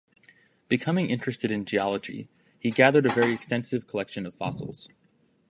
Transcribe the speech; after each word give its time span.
Becoming 0.67 1.11
interested 1.11 1.51
in 1.51 1.63
geology 1.63 2.27
he 2.57 2.71
gathered 2.71 3.05
a 3.05 3.13
very 3.13 3.31
extensive 3.33 3.85
collection 3.85 4.25
of 4.25 4.33
fossils. 4.33 4.89